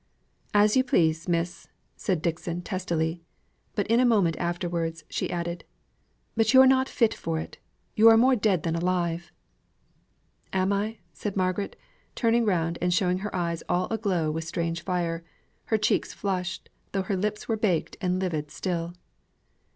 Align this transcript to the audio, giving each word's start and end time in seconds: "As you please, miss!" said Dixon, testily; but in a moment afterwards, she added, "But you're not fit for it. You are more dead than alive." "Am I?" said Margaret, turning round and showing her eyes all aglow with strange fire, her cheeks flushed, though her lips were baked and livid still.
"As 0.55 0.75
you 0.75 0.83
please, 0.83 1.27
miss!" 1.27 1.67
said 1.95 2.23
Dixon, 2.23 2.63
testily; 2.63 3.21
but 3.75 3.85
in 3.85 3.99
a 3.99 4.03
moment 4.03 4.35
afterwards, 4.39 5.03
she 5.11 5.29
added, 5.29 5.63
"But 6.35 6.55
you're 6.55 6.65
not 6.65 6.89
fit 6.89 7.13
for 7.13 7.37
it. 7.37 7.59
You 7.95 8.09
are 8.09 8.17
more 8.17 8.35
dead 8.35 8.63
than 8.63 8.75
alive." 8.75 9.31
"Am 10.53 10.73
I?" 10.73 10.97
said 11.13 11.37
Margaret, 11.37 11.75
turning 12.15 12.45
round 12.45 12.79
and 12.81 12.91
showing 12.91 13.19
her 13.19 13.35
eyes 13.35 13.61
all 13.69 13.87
aglow 13.91 14.31
with 14.31 14.43
strange 14.45 14.81
fire, 14.83 15.23
her 15.65 15.77
cheeks 15.77 16.13
flushed, 16.15 16.71
though 16.93 17.03
her 17.03 17.15
lips 17.15 17.47
were 17.47 17.55
baked 17.55 17.95
and 18.01 18.19
livid 18.19 18.49
still. 18.49 18.95